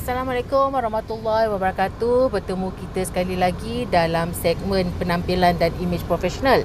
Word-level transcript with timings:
Assalamualaikum 0.00 0.72
warahmatullahi 0.72 1.52
wabarakatuh. 1.52 2.32
Bertemu 2.32 2.72
kita 2.72 3.04
sekali 3.04 3.36
lagi 3.36 3.84
dalam 3.84 4.32
segmen 4.32 4.88
penampilan 4.96 5.60
dan 5.60 5.76
image 5.76 6.00
profesional. 6.08 6.64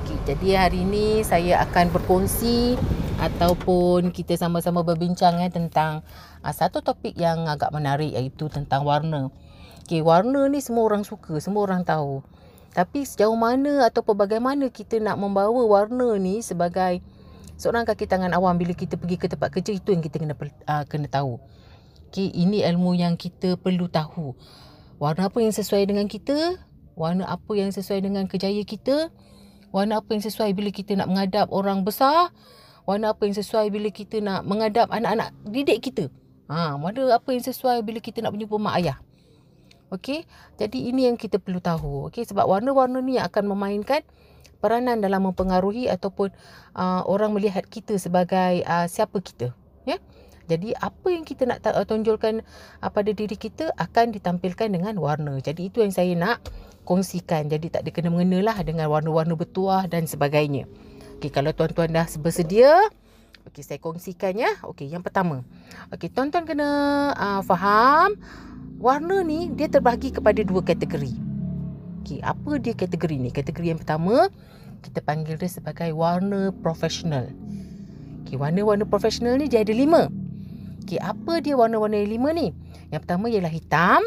Okay, 0.00 0.16
jadi 0.24 0.64
hari 0.64 0.88
ini 0.88 1.20
saya 1.20 1.60
akan 1.60 1.92
berkongsi 1.92 2.80
ataupun 3.20 4.08
kita 4.16 4.32
sama-sama 4.40 4.80
berbincang 4.80 5.44
eh, 5.44 5.52
tentang 5.52 6.00
uh, 6.40 6.54
satu 6.56 6.80
topik 6.80 7.20
yang 7.20 7.52
agak 7.52 7.68
menarik 7.68 8.16
iaitu 8.16 8.48
tentang 8.48 8.88
warna. 8.88 9.28
Okay, 9.84 10.00
warna 10.00 10.48
ni 10.48 10.64
semua 10.64 10.88
orang 10.88 11.04
suka, 11.04 11.36
semua 11.36 11.68
orang 11.68 11.84
tahu. 11.84 12.24
Tapi 12.72 13.04
sejauh 13.04 13.36
mana 13.36 13.92
ataupun 13.92 14.16
bagaimana 14.16 14.72
kita 14.72 15.04
nak 15.04 15.20
membawa 15.20 15.68
warna 15.68 16.16
ni 16.16 16.40
sebagai 16.40 17.04
seorang 17.60 17.84
kaki 17.84 18.08
tangan 18.08 18.32
awam 18.32 18.56
bila 18.56 18.72
kita 18.72 18.96
pergi 18.96 19.20
ke 19.20 19.28
tempat 19.28 19.52
kerja 19.52 19.76
itu 19.76 19.92
yang 19.92 20.00
kita 20.00 20.16
kena 20.16 20.32
uh, 20.64 20.88
kena 20.88 21.12
tahu. 21.12 21.36
Okay, 22.10 22.26
ini 22.34 22.66
ilmu 22.66 22.98
yang 22.98 23.14
kita 23.14 23.54
perlu 23.54 23.86
tahu. 23.86 24.34
Warna 24.98 25.30
apa 25.30 25.38
yang 25.46 25.54
sesuai 25.54 25.86
dengan 25.86 26.10
kita? 26.10 26.58
Warna 26.98 27.22
apa 27.22 27.54
yang 27.54 27.70
sesuai 27.70 28.02
dengan 28.02 28.26
kejaya 28.26 28.66
kita? 28.66 29.14
Warna 29.70 30.02
apa 30.02 30.18
yang 30.18 30.22
sesuai 30.26 30.50
bila 30.58 30.74
kita 30.74 30.98
nak 30.98 31.06
menghadap 31.06 31.46
orang 31.54 31.86
besar? 31.86 32.34
Warna 32.82 33.14
apa 33.14 33.30
yang 33.30 33.38
sesuai 33.38 33.70
bila 33.70 33.94
kita 33.94 34.18
nak 34.18 34.42
menghadap 34.42 34.90
anak-anak 34.90 35.30
didik 35.54 35.86
kita? 35.86 36.10
Ha, 36.50 36.74
warna 36.74 37.14
apa 37.14 37.30
yang 37.30 37.46
sesuai 37.46 37.86
bila 37.86 38.02
kita 38.02 38.26
nak 38.26 38.34
berjumpa 38.34 38.58
mak 38.58 38.74
ayah? 38.82 38.98
Okey, 39.94 40.26
jadi 40.58 40.78
ini 40.90 41.06
yang 41.06 41.14
kita 41.14 41.38
perlu 41.38 41.62
tahu. 41.62 42.10
Okey, 42.10 42.26
sebab 42.26 42.42
warna-warna 42.50 42.98
ni 42.98 43.22
yang 43.22 43.30
akan 43.30 43.54
memainkan 43.54 44.02
peranan 44.58 44.98
dalam 44.98 45.30
mempengaruhi 45.30 45.86
ataupun 45.86 46.34
uh, 46.74 47.06
orang 47.06 47.30
melihat 47.38 47.62
kita 47.70 47.94
sebagai 48.02 48.66
uh, 48.66 48.90
siapa 48.90 49.22
kita. 49.22 49.54
Ya. 49.86 49.94
Yeah? 49.94 50.00
Jadi 50.50 50.74
apa 50.74 51.06
yang 51.14 51.22
kita 51.22 51.46
nak 51.46 51.62
tonjolkan 51.86 52.42
pada 52.82 53.10
diri 53.14 53.38
kita 53.38 53.70
akan 53.78 54.10
ditampilkan 54.10 54.66
dengan 54.74 54.98
warna. 54.98 55.38
Jadi 55.38 55.70
itu 55.70 55.78
yang 55.78 55.94
saya 55.94 56.10
nak 56.18 56.42
kongsikan. 56.82 57.46
Jadi 57.46 57.70
tak 57.70 57.86
ada 57.86 57.90
kena 57.94 58.10
mengenalah 58.10 58.58
dengan 58.66 58.90
warna-warna 58.90 59.38
bertuah 59.38 59.86
dan 59.86 60.10
sebagainya. 60.10 60.66
Okey, 61.22 61.30
kalau 61.30 61.54
tuan-tuan 61.54 61.92
dah 61.92 62.08
bersedia, 62.18 62.72
okey 63.52 63.62
saya 63.62 63.78
kongsikan 63.78 64.34
ya. 64.34 64.50
Okey, 64.66 64.90
yang 64.90 65.04
pertama. 65.04 65.46
Okey, 65.94 66.10
tuan-tuan 66.10 66.48
kena 66.48 66.68
uh, 67.14 67.42
faham 67.46 68.18
warna 68.80 69.20
ni 69.20 69.52
dia 69.54 69.68
terbahagi 69.68 70.16
kepada 70.16 70.40
dua 70.42 70.64
kategori. 70.64 71.12
Okey, 72.00 72.24
apa 72.24 72.56
dia 72.56 72.74
kategori 72.74 73.16
ni? 73.20 73.30
Kategori 73.30 73.76
yang 73.76 73.78
pertama 73.78 74.32
kita 74.80 75.04
panggil 75.04 75.36
dia 75.36 75.52
sebagai 75.52 75.92
warna 75.92 76.56
profesional. 76.64 77.28
Okey, 78.24 78.40
warna-warna 78.40 78.88
profesional 78.88 79.36
ni 79.36 79.46
dia 79.46 79.60
ada 79.60 79.76
lima. 79.76 80.08
Okey, 80.90 80.98
apa 81.06 81.38
dia 81.38 81.54
warna-warna 81.54 82.02
lima 82.02 82.34
ni? 82.34 82.50
Yang 82.90 83.06
pertama 83.06 83.30
ialah 83.30 83.54
hitam, 83.54 84.02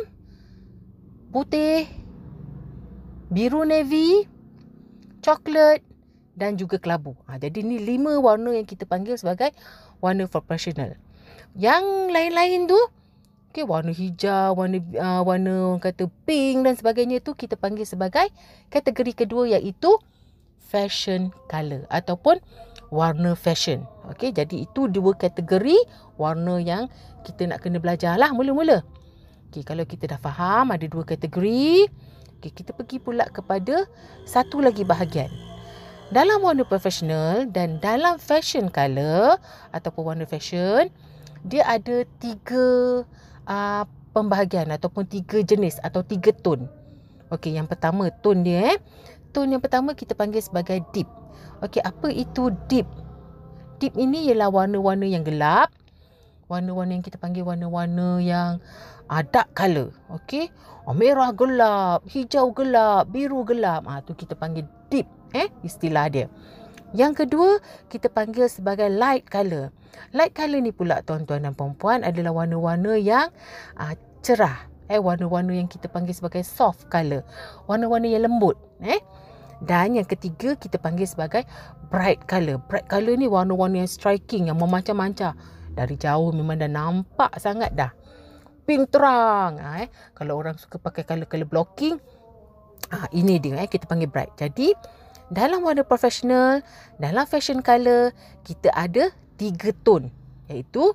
putih, 1.32 1.88
biru 3.32 3.64
navy, 3.64 4.28
coklat 5.24 5.80
dan 6.36 6.60
juga 6.60 6.76
kelabu. 6.84 7.16
Ha, 7.24 7.40
jadi 7.40 7.64
ni 7.64 7.80
lima 7.80 8.20
warna 8.20 8.52
yang 8.52 8.68
kita 8.68 8.84
panggil 8.84 9.16
sebagai 9.16 9.56
warna 10.04 10.28
profesional. 10.28 11.00
Yang 11.56 11.88
lain-lain 12.12 12.68
tu, 12.68 12.76
okay, 13.48 13.64
warna 13.64 13.96
hijau, 13.96 14.52
warna 14.52 14.84
uh, 15.00 15.24
warna 15.24 15.80
kata 15.80 16.12
pink 16.28 16.68
dan 16.68 16.76
sebagainya 16.76 17.24
tu 17.24 17.32
kita 17.32 17.56
panggil 17.56 17.88
sebagai 17.88 18.28
kategori 18.68 19.24
kedua 19.24 19.56
iaitu 19.56 20.04
fashion 20.74 21.30
color 21.46 21.86
ataupun 21.94 22.42
warna 22.90 23.38
fashion. 23.38 23.86
Okey, 24.10 24.34
jadi 24.34 24.66
itu 24.66 24.90
dua 24.90 25.14
kategori 25.14 25.78
warna 26.18 26.58
yang 26.58 26.90
kita 27.22 27.46
nak 27.46 27.62
kena 27.62 27.78
belajar 27.78 28.18
lah 28.18 28.34
mula-mula. 28.34 28.82
Okey, 29.54 29.62
kalau 29.62 29.86
kita 29.86 30.10
dah 30.10 30.18
faham 30.18 30.74
ada 30.74 30.90
dua 30.90 31.06
kategori, 31.06 31.86
okey, 32.42 32.52
kita 32.52 32.74
pergi 32.74 32.98
pula 32.98 33.30
kepada 33.30 33.86
satu 34.26 34.58
lagi 34.66 34.82
bahagian. 34.82 35.30
Dalam 36.10 36.42
warna 36.42 36.66
profesional 36.66 37.46
dan 37.50 37.78
dalam 37.82 38.18
fashion 38.18 38.70
color 38.70 39.38
ataupun 39.74 40.14
warna 40.14 40.26
fashion, 40.26 40.90
dia 41.46 41.66
ada 41.66 42.06
tiga 42.22 42.66
uh, 43.50 43.84
pembahagian 44.14 44.70
ataupun 44.70 45.10
tiga 45.10 45.42
jenis 45.42 45.82
atau 45.82 46.06
tiga 46.06 46.30
tone. 46.30 46.70
Okey, 47.34 47.58
yang 47.58 47.66
pertama 47.66 48.14
tone 48.22 48.46
dia 48.46 48.74
eh. 48.74 48.78
Tone 49.34 49.58
yang 49.58 49.64
pertama 49.66 49.98
kita 49.98 50.14
panggil 50.14 50.46
sebagai 50.46 50.86
deep. 50.94 51.10
Okey, 51.66 51.82
apa 51.82 52.08
itu 52.14 52.54
deep? 52.70 52.86
Deep 53.82 53.98
ini 53.98 54.30
ialah 54.30 54.54
warna-warna 54.54 55.10
yang 55.10 55.26
gelap. 55.26 55.74
Warna-warna 56.48 57.02
yang 57.02 57.06
kita 57.06 57.18
panggil 57.18 57.42
warna-warna 57.42 58.22
yang 58.22 58.62
dark 59.10 59.50
color. 59.58 59.90
Okey. 60.14 60.54
Oh, 60.86 60.94
merah 60.94 61.34
gelap, 61.34 62.06
hijau 62.06 62.54
gelap, 62.54 63.10
biru 63.10 63.42
gelap. 63.48 63.88
Ah 63.90 64.00
ha, 64.00 64.06
tu 64.06 64.14
kita 64.14 64.38
panggil 64.38 64.70
deep 64.92 65.10
eh 65.34 65.50
istilah 65.66 66.08
dia. 66.08 66.28
Yang 66.94 67.26
kedua, 67.26 67.58
kita 67.90 68.06
panggil 68.14 68.46
sebagai 68.46 68.86
light 68.86 69.26
color. 69.26 69.74
Light 70.14 70.38
color 70.38 70.62
ni 70.62 70.70
pula 70.70 71.02
tuan-tuan 71.02 71.42
dan 71.42 71.58
puan-puan 71.58 72.06
adalah 72.06 72.38
warna-warna 72.38 73.02
yang 73.02 73.34
uh, 73.82 73.98
cerah. 74.22 74.70
Eh 74.92 75.00
warna-warna 75.00 75.56
yang 75.56 75.70
kita 75.72 75.88
panggil 75.88 76.12
sebagai 76.16 76.44
soft 76.44 76.88
color. 76.92 77.24
Warna-warna 77.70 78.08
yang 78.08 78.28
lembut, 78.28 78.60
eh. 78.84 79.00
Dan 79.64 79.96
yang 79.96 80.04
ketiga 80.04 80.60
kita 80.60 80.76
panggil 80.76 81.08
sebagai 81.08 81.48
bright 81.88 82.28
color. 82.28 82.60
Bright 82.68 82.92
color 82.92 83.16
ni 83.16 83.32
warna-warna 83.32 83.86
yang 83.86 83.92
striking, 83.92 84.52
yang 84.52 84.60
memancar-mancar. 84.60 85.40
Dari 85.74 85.96
jauh 85.96 86.36
memang 86.36 86.60
dah 86.60 86.68
nampak 86.68 87.32
sangat 87.40 87.72
dah. 87.74 87.96
Pink 88.68 88.92
terang. 88.92 89.60
Ha, 89.60 89.88
eh. 89.88 89.90
Kalau 90.16 90.36
orang 90.36 90.60
suka 90.60 90.80
pakai 90.80 91.08
color-color 91.08 91.48
blocking, 91.48 91.96
ha, 92.92 93.08
ini 93.16 93.40
dia 93.40 93.56
eh, 93.60 93.68
kita 93.72 93.88
panggil 93.88 94.12
bright. 94.12 94.36
Jadi 94.36 94.76
dalam 95.32 95.64
warna 95.64 95.88
profesional, 95.88 96.60
dalam 97.00 97.24
fashion 97.24 97.64
color, 97.64 98.12
kita 98.44 98.68
ada 98.76 99.16
tiga 99.40 99.72
tone. 99.88 100.12
Iaitu 100.52 100.92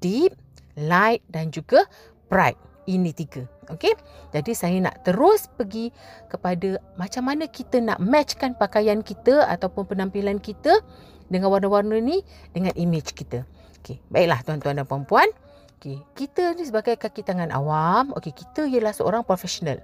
deep, 0.00 0.32
light 0.74 1.20
dan 1.28 1.52
juga 1.52 1.84
bright. 2.32 2.56
Ini 2.88 3.12
tiga. 3.12 3.44
Okey. 3.68 3.92
Jadi 4.32 4.56
saya 4.56 4.80
nak 4.80 5.04
terus 5.04 5.44
pergi 5.52 5.92
kepada 6.32 6.80
macam 6.96 7.28
mana 7.28 7.44
kita 7.44 7.84
nak 7.84 8.00
matchkan 8.00 8.56
pakaian 8.56 9.04
kita 9.04 9.44
ataupun 9.44 9.84
penampilan 9.84 10.40
kita 10.40 10.72
dengan 11.28 11.52
warna-warna 11.52 12.00
ni 12.00 12.24
dengan 12.56 12.72
image 12.80 13.12
kita. 13.12 13.44
Okey. 13.84 14.00
Baiklah 14.08 14.40
tuan-tuan 14.40 14.80
dan 14.80 14.88
puan-puan. 14.88 15.28
Okey, 15.78 16.02
kita 16.18 16.58
ni 16.58 16.66
sebagai 16.66 16.98
kaki 16.98 17.22
tangan 17.22 17.54
awam, 17.54 18.10
okey, 18.18 18.34
kita 18.34 18.66
ialah 18.66 18.90
seorang 18.90 19.22
profesional. 19.22 19.78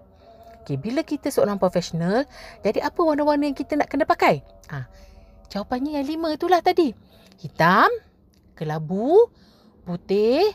Okey, 0.66 0.74
bila 0.74 1.06
kita 1.06 1.30
seorang 1.30 1.54
profesional, 1.54 2.26
jadi 2.66 2.82
apa 2.82 2.98
warna-warna 2.98 3.46
yang 3.46 3.54
kita 3.54 3.78
nak 3.78 3.94
kena 3.94 4.02
pakai? 4.02 4.42
Ha, 4.74 4.90
jawapannya 5.54 6.02
yang 6.02 6.06
lima 6.10 6.34
itulah 6.34 6.58
tadi. 6.66 6.90
Hitam, 7.38 7.86
kelabu, 8.58 9.30
putih, 9.86 10.50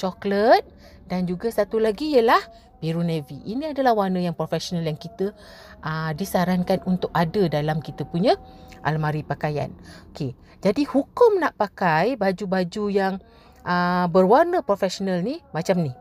coklat 0.00 0.64
dan 1.10 1.26
juga 1.26 1.50
satu 1.50 1.82
lagi 1.82 2.14
ialah 2.14 2.38
biru 2.78 3.02
navy. 3.02 3.42
Ini 3.42 3.74
adalah 3.74 3.98
warna 3.98 4.22
yang 4.22 4.32
profesional 4.32 4.86
yang 4.86 4.96
kita 4.96 5.34
uh, 5.82 6.14
disarankan 6.14 6.80
untuk 6.86 7.10
ada 7.10 7.50
dalam 7.50 7.82
kita 7.82 8.06
punya 8.06 8.38
almari 8.86 9.26
pakaian. 9.26 9.74
Okey. 10.14 10.32
Jadi 10.62 10.86
hukum 10.86 11.42
nak 11.42 11.58
pakai 11.58 12.14
baju-baju 12.14 12.84
yang 12.88 13.18
uh, 13.66 14.06
berwarna 14.06 14.62
profesional 14.62 15.20
ni 15.20 15.42
macam 15.50 15.82
ni. 15.82 15.92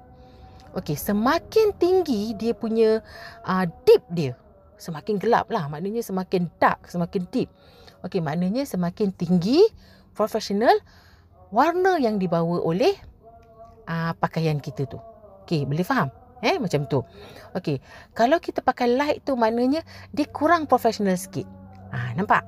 Okey, 0.78 0.94
semakin 0.94 1.74
tinggi 1.82 2.38
dia 2.38 2.54
punya 2.54 3.02
uh, 3.42 3.66
deep 3.90 4.06
dia, 4.14 4.38
semakin 4.78 5.18
gelap 5.18 5.50
lah. 5.50 5.66
Maknanya 5.66 6.06
semakin 6.06 6.46
dark, 6.62 6.86
semakin 6.86 7.26
deep. 7.34 7.50
Okey, 8.06 8.22
maknanya 8.22 8.64
semakin 8.64 9.10
tinggi 9.12 9.66
profesional 10.14 10.78
warna 11.50 11.98
yang 11.98 12.22
dibawa 12.22 12.62
oleh 12.62 12.94
uh, 13.90 14.14
pakaian 14.16 14.62
kita 14.62 14.86
tu. 14.86 15.02
Okey, 15.44 15.66
boleh 15.66 15.84
faham? 15.84 16.14
Eh, 16.40 16.56
macam 16.56 16.88
tu. 16.88 17.04
Okey, 17.58 17.84
kalau 18.16 18.40
kita 18.40 18.64
pakai 18.64 18.88
light 18.88 19.20
tu 19.28 19.36
maknanya 19.36 19.84
dia 20.16 20.30
kurang 20.30 20.70
profesional 20.70 21.18
sikit. 21.20 21.44
Ah, 21.90 22.14
nampak? 22.14 22.46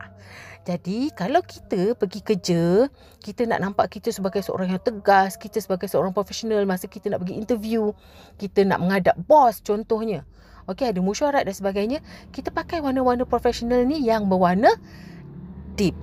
Jadi, 0.61 1.09
kalau 1.17 1.41
kita 1.41 1.97
pergi 1.97 2.21
kerja, 2.21 2.85
kita 3.17 3.49
nak 3.49 3.65
nampak 3.65 3.97
kita 3.97 4.13
sebagai 4.13 4.45
seorang 4.45 4.69
yang 4.69 4.77
tegas, 4.77 5.33
kita 5.33 5.57
sebagai 5.57 5.89
seorang 5.89 6.13
profesional 6.13 6.61
masa 6.69 6.85
kita 6.85 7.09
nak 7.09 7.25
pergi 7.25 7.41
interview, 7.41 7.89
kita 8.38 8.61
nak 8.61 8.77
menghadap 8.77 9.17
bos 9.25 9.57
contohnya. 9.65 10.21
Okey, 10.69 10.93
ada 10.93 11.01
mesyuarat 11.01 11.49
dan 11.49 11.55
sebagainya, 11.57 11.99
kita 12.29 12.53
pakai 12.53 12.77
warna-warna 12.85 13.25
profesional 13.25 13.81
ni 13.81 14.05
yang 14.05 14.29
berwarna 14.29 14.69
deep. 15.73 15.97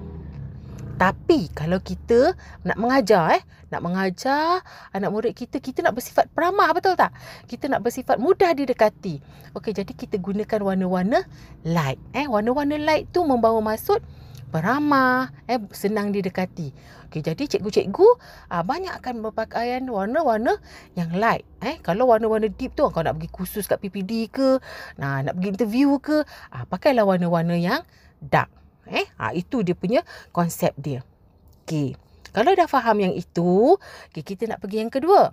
Tapi 0.98 1.46
kalau 1.54 1.78
kita 1.78 2.34
nak 2.66 2.74
mengajar 2.74 3.38
eh, 3.38 3.42
nak 3.70 3.86
mengajar 3.86 4.66
anak 4.90 5.10
murid 5.14 5.32
kita, 5.38 5.62
kita 5.62 5.86
nak 5.86 5.94
bersifat 5.94 6.26
peramah 6.34 6.74
betul 6.74 6.98
tak? 6.98 7.14
Kita 7.46 7.70
nak 7.70 7.86
bersifat 7.86 8.18
mudah 8.18 8.50
didekati. 8.50 9.22
Okey, 9.54 9.72
jadi 9.78 9.92
kita 9.94 10.18
gunakan 10.18 10.58
warna-warna 10.58 11.22
light. 11.62 12.02
Eh, 12.18 12.26
warna-warna 12.26 12.74
light 12.82 13.06
tu 13.14 13.22
membawa 13.22 13.62
maksud 13.62 14.02
beramah, 14.48 15.30
eh, 15.46 15.60
senang 15.70 16.10
didekati. 16.10 16.72
Okay, 17.08 17.24
jadi 17.24 17.40
cikgu-cikgu 17.48 18.08
uh, 18.52 18.64
banyak 18.64 18.92
akan 19.00 19.24
berpakaian 19.24 19.84
warna-warna 19.88 20.56
yang 20.92 21.12
light. 21.16 21.44
Eh, 21.64 21.80
kalau 21.80 22.10
warna-warna 22.12 22.50
deep 22.52 22.76
tu 22.76 22.84
kau 22.88 23.00
nak 23.00 23.16
pergi 23.16 23.30
kursus 23.32 23.64
kat 23.64 23.80
PPD 23.80 24.28
ke, 24.28 24.60
nah, 25.00 25.24
nak 25.24 25.36
pergi 25.38 25.48
interview 25.56 25.96
ke, 26.00 26.24
uh, 26.26 26.64
pakailah 26.68 27.04
warna-warna 27.04 27.56
yang 27.56 27.80
dark. 28.20 28.52
Eh, 28.88 29.06
uh, 29.20 29.32
itu 29.36 29.60
dia 29.62 29.76
punya 29.76 30.00
konsep 30.32 30.72
dia. 30.80 31.04
Okay. 31.64 31.96
Kalau 32.32 32.52
dah 32.52 32.68
faham 32.68 33.00
yang 33.00 33.14
itu, 33.16 33.76
okay, 34.08 34.24
kita 34.24 34.48
nak 34.48 34.60
pergi 34.60 34.84
yang 34.84 34.92
kedua. 34.92 35.32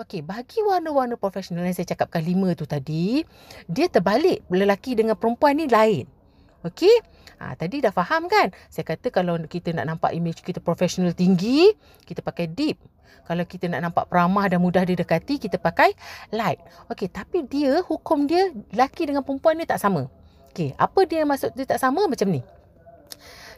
Okey, 0.00 0.24
bagi 0.24 0.58
warna-warna 0.64 1.20
profesional 1.20 1.68
yang 1.68 1.76
saya 1.76 1.94
cakapkan 1.94 2.24
lima 2.24 2.56
tu 2.56 2.64
tadi, 2.64 3.22
dia 3.68 3.86
terbalik 3.92 4.40
lelaki 4.48 4.96
dengan 4.96 5.14
perempuan 5.14 5.54
ni 5.60 5.68
lain. 5.68 6.08
Okey? 6.64 6.90
Ha, 7.38 7.58
tadi 7.58 7.82
dah 7.82 7.92
faham 7.92 8.30
kan? 8.30 8.54
Saya 8.72 8.86
kata 8.88 9.10
kalau 9.10 9.36
kita 9.46 9.74
nak 9.74 9.86
nampak 9.86 10.14
image 10.14 10.40
kita 10.46 10.62
profesional 10.62 11.12
tinggi, 11.12 11.74
kita 12.06 12.22
pakai 12.22 12.48
deep. 12.50 12.80
Kalau 13.28 13.44
kita 13.46 13.70
nak 13.70 13.90
nampak 13.90 14.08
peramah 14.10 14.48
dan 14.50 14.64
mudah 14.64 14.82
didekati, 14.82 15.38
kita 15.38 15.60
pakai 15.60 15.94
light. 16.34 16.58
Okey, 16.88 17.06
tapi 17.12 17.46
dia, 17.46 17.84
hukum 17.84 18.26
dia 18.26 18.50
lelaki 18.74 19.06
dengan 19.06 19.22
perempuan 19.22 19.60
ni 19.60 19.68
tak 19.68 19.78
sama. 19.78 20.08
Okey, 20.50 20.72
apa 20.78 21.00
dia 21.06 21.22
maksud 21.28 21.52
dia 21.54 21.68
tak 21.68 21.78
sama 21.78 22.08
macam 22.08 22.32
ni? 22.32 22.40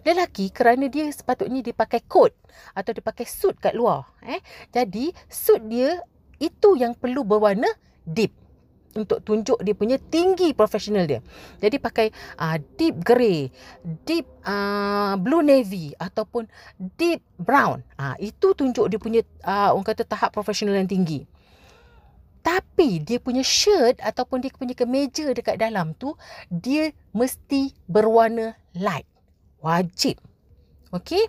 Lelaki 0.04 0.52
kerana 0.52 0.86
dia 0.86 1.08
sepatutnya 1.08 1.64
dia 1.64 1.72
pakai 1.72 2.04
coat 2.04 2.36
atau 2.76 2.90
dia 2.92 3.02
pakai 3.02 3.24
suit 3.24 3.56
kat 3.56 3.72
luar. 3.72 4.04
Eh? 4.24 4.40
Jadi, 4.70 5.10
suit 5.26 5.64
dia 5.64 6.00
itu 6.38 6.76
yang 6.76 6.92
perlu 6.92 7.24
berwarna 7.24 7.68
deep 8.04 8.44
untuk 8.94 9.20
tunjuk 9.26 9.58
dia 9.60 9.74
punya 9.74 9.98
tinggi 9.98 10.54
profesional 10.54 11.04
dia. 11.04 11.20
Jadi 11.58 11.76
pakai 11.82 12.06
uh, 12.38 12.56
deep 12.78 13.02
grey, 13.02 13.50
deep 14.06 14.24
uh, 14.46 15.18
blue 15.18 15.42
navy 15.42 15.92
ataupun 15.98 16.46
deep 16.94 17.20
brown. 17.36 17.82
Ah 17.98 18.14
uh, 18.14 18.16
itu 18.22 18.54
tunjuk 18.54 18.86
dia 18.88 18.98
punya 19.02 19.20
uh, 19.42 19.74
orang 19.74 19.86
kata 19.86 20.06
tahap 20.06 20.30
profesional 20.30 20.78
yang 20.78 20.88
tinggi. 20.88 21.26
Tapi 22.44 23.00
dia 23.00 23.18
punya 23.18 23.40
shirt 23.40 23.98
ataupun 24.04 24.44
dia 24.44 24.52
punya 24.52 24.76
kemeja 24.76 25.32
dekat 25.32 25.56
dalam 25.56 25.96
tu 25.96 26.12
dia 26.52 26.92
mesti 27.16 27.72
berwarna 27.88 28.54
light. 28.76 29.08
Wajib. 29.64 30.20
Okey? 30.92 31.24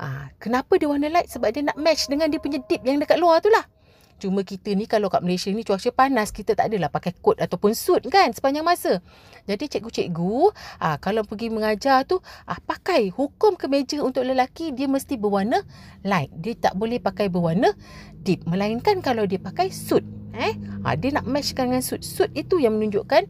Ah, 0.00 0.32
kenapa 0.40 0.80
dia 0.80 0.88
warna 0.88 1.12
light? 1.12 1.28
Sebab 1.28 1.52
dia 1.52 1.60
nak 1.60 1.76
match 1.76 2.08
dengan 2.08 2.32
dia 2.32 2.40
punya 2.40 2.56
deep 2.64 2.80
yang 2.88 2.96
dekat 2.96 3.20
luar 3.20 3.44
tu 3.44 3.52
lah. 3.52 3.68
Cuma 4.16 4.40
kita 4.40 4.72
ni 4.72 4.88
kalau 4.88 5.12
kat 5.12 5.20
Malaysia 5.20 5.52
ni 5.52 5.60
cuaca 5.60 5.92
panas, 5.92 6.32
kita 6.32 6.56
tak 6.56 6.72
adalah 6.72 6.88
pakai 6.88 7.12
coat 7.20 7.36
ataupun 7.36 7.76
suit 7.76 8.00
kan 8.08 8.32
sepanjang 8.32 8.64
masa. 8.64 9.04
Jadi 9.44 9.68
cikgu-cikgu, 9.68 10.56
ah, 10.80 10.96
kalau 10.96 11.20
pergi 11.20 11.52
mengajar 11.52 12.08
tu, 12.08 12.16
ah, 12.48 12.56
pakai 12.56 13.12
hukum 13.12 13.60
kemeja 13.60 14.00
untuk 14.00 14.24
lelaki, 14.24 14.72
dia 14.72 14.88
mesti 14.88 15.20
berwarna 15.20 15.60
light. 16.00 16.32
Dia 16.32 16.56
tak 16.56 16.80
boleh 16.80 16.96
pakai 16.96 17.28
berwarna 17.28 17.76
deep. 18.24 18.48
Melainkan 18.48 19.04
kalau 19.04 19.28
dia 19.28 19.36
pakai 19.36 19.68
suit. 19.68 20.04
Eh? 20.32 20.56
Ah, 20.80 20.96
dia 20.96 21.12
nak 21.12 21.28
matchkan 21.28 21.68
dengan 21.68 21.84
suit. 21.84 22.00
Suit 22.00 22.32
itu 22.32 22.56
yang 22.56 22.80
menunjukkan 22.80 23.28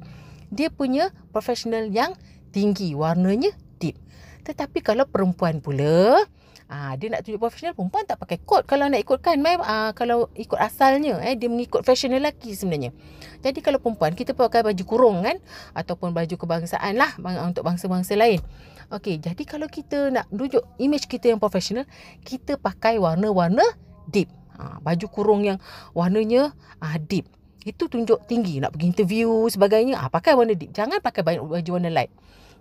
dia 0.54 0.70
punya 0.70 1.10
profesional 1.34 1.90
yang 1.90 2.14
tinggi. 2.54 2.94
Warnanya 2.94 3.50
deep. 3.82 3.98
Tetapi 4.46 4.78
kalau 4.80 5.04
perempuan 5.10 5.58
pula, 5.58 6.22
Ah, 6.66 6.98
dia 6.98 7.06
nak 7.06 7.22
tunjuk 7.22 7.38
profesional 7.38 7.78
perempuan 7.78 8.02
tak 8.10 8.18
pakai 8.18 8.42
kot 8.42 8.66
kalau 8.66 8.90
nak 8.90 8.98
ikutkan 8.98 9.38
mem 9.38 9.62
ah, 9.62 9.94
kalau 9.94 10.26
ikut 10.34 10.58
asalnya 10.58 11.22
eh 11.22 11.38
dia 11.38 11.46
mengikut 11.46 11.86
fashion 11.86 12.10
lelaki 12.10 12.58
sebenarnya. 12.58 12.90
Jadi 13.38 13.62
kalau 13.62 13.78
perempuan 13.78 14.18
kita 14.18 14.34
pakai 14.34 14.66
baju 14.66 14.82
kurung 14.82 15.22
kan 15.22 15.38
ataupun 15.78 16.10
baju 16.10 16.34
kebangsaan 16.34 16.98
lah 16.98 17.14
untuk 17.46 17.62
bangsa-bangsa 17.62 18.18
lain. 18.18 18.42
Okey, 18.90 19.22
jadi 19.22 19.42
kalau 19.46 19.70
kita 19.70 20.10
nak 20.10 20.26
tunjuk 20.26 20.66
image 20.82 21.06
kita 21.06 21.30
yang 21.30 21.38
profesional, 21.38 21.86
kita 22.26 22.58
pakai 22.58 22.98
warna-warna 22.98 23.62
deep. 24.10 24.26
Ah, 24.58 24.82
baju 24.82 25.06
kurung 25.06 25.46
yang 25.46 25.62
warnanya 25.94 26.50
ah, 26.82 26.98
deep. 26.98 27.30
Itu 27.62 27.86
tunjuk 27.86 28.26
tinggi 28.26 28.58
nak 28.58 28.74
pergi 28.74 28.90
interview 28.90 29.46
sebagainya. 29.46 30.02
Ah, 30.02 30.10
pakai 30.10 30.34
warna 30.34 30.58
deep. 30.58 30.74
Jangan 30.74 30.98
pakai 30.98 31.22
baju 31.22 31.70
warna 31.78 31.94
light. 31.94 32.10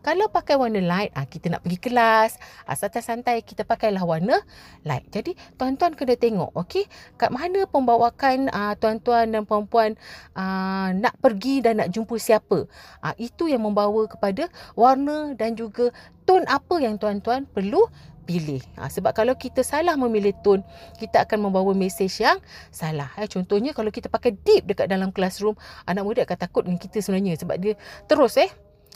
Kalau 0.05 0.29
pakai 0.29 0.53
warna 0.53 0.77
light, 0.85 1.09
ah, 1.17 1.25
kita 1.25 1.49
nak 1.49 1.65
pergi 1.65 1.81
kelas, 1.81 2.37
santai-santai 2.69 3.41
kita 3.41 3.65
pakailah 3.65 4.05
warna 4.05 4.37
light. 4.85 5.09
Jadi 5.09 5.33
tuan-tuan 5.57 5.97
kena 5.97 6.13
tengok, 6.13 6.53
okey, 6.53 6.85
kat 7.17 7.33
mana 7.33 7.65
pembawakan 7.65 8.53
ah, 8.53 8.77
tuan-tuan 8.77 9.33
dan 9.33 9.49
puan-puan 9.49 9.97
ah, 10.37 10.93
nak 10.93 11.17
pergi 11.17 11.65
dan 11.65 11.81
nak 11.81 11.89
jumpa 11.89 12.21
siapa. 12.21 12.69
Ah, 13.01 13.17
itu 13.17 13.49
yang 13.49 13.65
membawa 13.65 14.05
kepada 14.05 14.45
warna 14.77 15.33
dan 15.33 15.57
juga 15.57 15.89
tone 16.29 16.45
apa 16.45 16.77
yang 16.77 17.01
tuan-tuan 17.01 17.49
perlu 17.49 17.81
pilih. 18.25 18.61
Ha, 18.77 18.89
sebab 18.89 19.13
kalau 19.13 19.37
kita 19.37 19.61
salah 19.61 19.93
memilih 19.93 20.33
tone, 20.41 20.65
kita 20.97 21.25
akan 21.25 21.49
membawa 21.49 21.73
mesej 21.77 22.09
yang 22.21 22.41
salah. 22.73 23.13
Eh, 23.21 23.29
contohnya 23.29 23.73
kalau 23.73 23.93
kita 23.93 24.09
pakai 24.09 24.33
deep 24.33 24.65
dekat 24.65 24.89
dalam 24.89 25.13
classroom, 25.13 25.53
anak 25.85 26.03
muda 26.05 26.25
akan 26.25 26.37
takut 26.37 26.65
dengan 26.65 26.81
kita 26.81 27.01
sebenarnya 27.05 27.37
sebab 27.37 27.55
dia 27.61 27.73
terus 28.09 28.37
eh 28.41 28.49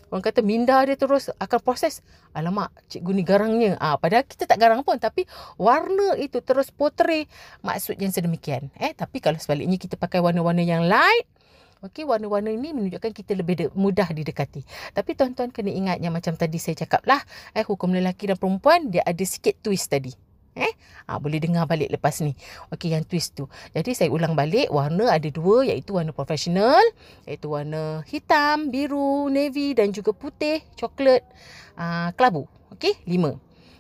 Orang 0.09 0.25
kata 0.25 0.41
minda 0.41 0.81
dia 0.85 0.97
terus 0.97 1.29
akan 1.38 1.59
proses. 1.61 2.01
Alamak, 2.33 2.73
cikgu 2.89 3.11
ni 3.13 3.23
garangnya. 3.25 3.77
Ah, 3.77 3.95
padahal 3.97 4.25
kita 4.25 4.50
tak 4.50 4.57
garang 4.57 4.81
pun. 4.81 4.97
Tapi 4.97 5.25
warna 5.57 6.17
itu 6.17 6.41
terus 6.41 6.73
potray 6.73 7.29
maksud 7.61 7.97
yang 8.01 8.09
sedemikian. 8.09 8.73
Eh, 8.77 8.94
tapi 8.97 9.21
kalau 9.21 9.38
sebaliknya 9.38 9.77
kita 9.77 9.95
pakai 9.95 10.21
warna-warna 10.21 10.65
yang 10.65 10.85
light. 10.85 11.29
Okey, 11.79 12.03
warna-warna 12.03 12.51
ini 12.51 12.75
menunjukkan 12.75 13.15
kita 13.15 13.39
lebih 13.39 13.56
de- 13.56 13.71
mudah 13.71 14.11
didekati. 14.11 14.67
Tapi 14.91 15.15
tuan-tuan 15.15 15.47
kena 15.47 15.71
ingat 15.71 15.97
yang 16.03 16.11
macam 16.11 16.35
tadi 16.35 16.59
saya 16.59 16.75
cakap 16.75 17.07
lah. 17.07 17.23
Eh, 17.56 17.63
hukum 17.63 17.95
lelaki 17.95 18.27
dan 18.27 18.35
perempuan 18.35 18.91
dia 18.91 19.00
ada 19.07 19.23
sikit 19.23 19.56
twist 19.63 19.88
tadi. 19.88 20.29
Eh? 20.59 20.73
Ha, 21.07 21.17
boleh 21.17 21.39
dengar 21.39 21.63
balik 21.65 21.88
lepas 21.88 22.19
ni. 22.19 22.35
Okey, 22.69 22.91
yang 22.91 23.07
twist 23.07 23.39
tu. 23.39 23.47
Jadi 23.71 23.95
saya 23.95 24.11
ulang 24.11 24.35
balik. 24.35 24.67
Warna 24.67 25.07
ada 25.07 25.29
dua 25.31 25.63
iaitu 25.63 25.95
warna 25.95 26.11
profesional. 26.11 26.83
Iaitu 27.23 27.47
warna 27.47 28.03
hitam, 28.11 28.67
biru, 28.67 29.31
navy 29.31 29.71
dan 29.71 29.95
juga 29.95 30.11
putih, 30.11 30.59
coklat, 30.75 31.23
uh, 31.79 32.11
kelabu. 32.19 32.45
Okey, 32.75 33.00
lima. 33.07 33.39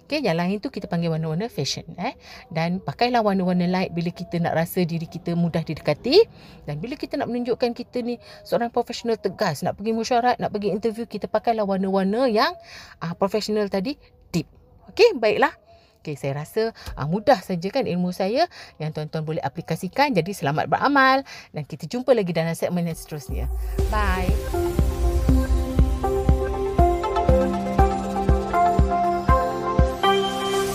Okey, 0.09 0.25
yang 0.25 0.41
lain 0.41 0.57
tu 0.57 0.73
kita 0.73 0.89
panggil 0.89 1.13
warna-warna 1.13 1.45
fashion. 1.53 1.85
Eh? 1.93 2.17
Dan 2.49 2.81
pakailah 2.81 3.21
warna-warna 3.21 3.69
light 3.69 3.93
bila 3.93 4.09
kita 4.09 4.41
nak 4.41 4.57
rasa 4.57 4.81
diri 4.81 5.05
kita 5.05 5.37
mudah 5.37 5.61
didekati. 5.61 6.25
Dan 6.65 6.81
bila 6.81 6.97
kita 6.97 7.13
nak 7.13 7.29
menunjukkan 7.29 7.77
kita 7.77 8.01
ni 8.01 8.17
seorang 8.41 8.73
profesional 8.73 9.21
tegas. 9.21 9.61
Nak 9.61 9.77
pergi 9.77 9.93
mesyuarat, 9.93 10.41
nak 10.41 10.49
pergi 10.49 10.73
interview. 10.73 11.05
Kita 11.05 11.29
pakailah 11.29 11.61
warna-warna 11.61 12.25
yang 12.25 12.57
uh, 13.05 13.13
profesional 13.13 13.69
tadi 13.69 14.01
deep. 14.33 14.49
Okey, 14.89 15.13
baiklah. 15.21 15.53
Okay, 15.99 16.15
saya 16.15 16.39
rasa 16.39 16.71
uh, 16.95 17.07
mudah 17.11 17.43
saja 17.43 17.67
kan 17.67 17.83
ilmu 17.83 18.15
saya 18.15 18.47
yang 18.79 18.95
tuan-tuan 18.95 19.27
boleh 19.27 19.43
aplikasikan. 19.43 20.15
Jadi 20.15 20.31
selamat 20.31 20.71
beramal 20.71 21.27
dan 21.51 21.67
kita 21.67 21.91
jumpa 21.91 22.15
lagi 22.15 22.31
dalam 22.31 22.55
segmen 22.55 22.87
yang 22.87 22.95
seterusnya. 22.95 23.51
Bye. 23.91 24.31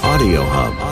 Audio 0.04 0.44
Hub. 0.44 0.83